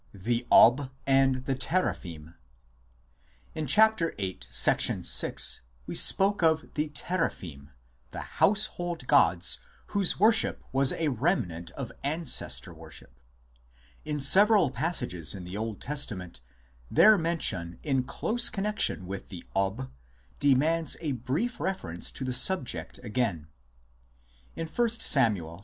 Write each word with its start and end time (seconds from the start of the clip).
THE" 0.15 0.47
OB" 0.51 0.89
AND 1.05 1.45
THE 1.45 1.53
TEEAPHIM 1.53 2.33
In 3.53 3.67
Ch. 3.67 3.77
VIII, 3.95 4.39
VI 4.51 5.33
we 5.85 5.93
spoke 5.93 6.41
of 6.41 6.73
the 6.73 6.87
Teraphim, 6.89 7.69
the 8.09 8.21
house 8.41 8.65
hold 8.65 9.05
gods 9.05 9.59
whose 9.93 10.19
worship 10.19 10.63
was 10.71 10.91
a 10.93 11.09
remnant 11.09 11.69
of 11.77 11.91
Ancestor 12.03 12.73
worship. 12.73 13.19
In 14.03 14.19
several 14.19 14.71
passages 14.71 15.35
in 15.35 15.43
the 15.43 15.55
Old 15.55 15.79
Testament 15.79 16.41
their 16.89 17.15
mention 17.15 17.77
in 17.83 18.01
close 18.01 18.49
connexion 18.49 19.05
with 19.05 19.27
the 19.29 19.45
Ob 19.55 19.91
demands 20.39 20.97
a 21.01 21.11
brief 21.11 21.59
reference 21.59 22.09
to 22.13 22.23
the 22.25 22.33
subject 22.33 22.97
again. 23.03 23.49
In 24.55 24.65
1 24.65 24.89
Sam. 24.89 25.35
xv. 25.35 25.59